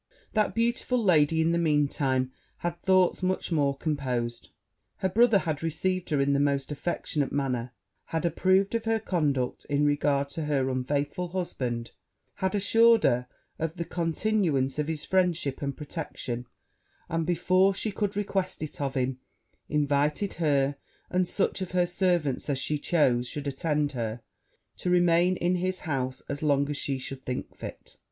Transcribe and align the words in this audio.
That 0.33 0.55
beautiful 0.55 0.97
lady, 0.97 1.41
in 1.43 1.51
the 1.51 1.59
mean 1.59 1.87
time, 1.87 2.31
had 2.65 2.81
thoughts 2.81 3.21
much 3.21 3.51
more 3.51 3.77
composed; 3.77 4.49
her 4.95 5.09
brother 5.09 5.37
had 5.37 5.61
received 5.61 6.09
her 6.09 6.19
in 6.19 6.33
the 6.33 6.39
most 6.39 6.71
affectionate 6.71 7.31
manner 7.31 7.71
had 8.05 8.25
approved 8.25 8.73
her 8.73 8.99
conduct 8.99 9.63
in 9.65 9.85
regard 9.85 10.29
to 10.29 10.45
her 10.45 10.69
unfaithful 10.71 11.27
husband 11.27 11.91
had 12.37 12.55
assured 12.55 13.03
her 13.03 13.27
of 13.59 13.75
the 13.75 13.85
continuance 13.85 14.79
of 14.79 14.87
his 14.87 15.05
friendship 15.05 15.61
and 15.61 15.77
protection; 15.77 16.47
and, 17.07 17.27
before 17.27 17.75
she 17.75 17.91
could 17.91 18.15
request 18.17 18.63
it 18.63 18.81
of 18.81 18.95
him, 18.95 19.19
invited 19.69 20.33
her, 20.41 20.77
and 21.11 21.27
such 21.27 21.61
of 21.61 21.73
her 21.73 21.85
servants 21.85 22.49
as 22.49 22.57
she 22.57 22.79
chose 22.79 23.27
should 23.27 23.45
attend 23.45 23.91
her, 23.91 24.21
to 24.77 24.89
remain 24.89 25.35
in 25.37 25.57
his 25.57 25.81
house 25.81 26.23
as 26.27 26.41
long 26.41 26.67
as 26.71 26.77
she 26.77 26.97
should 26.97 27.23
think 27.23 27.55
fit. 27.55 27.97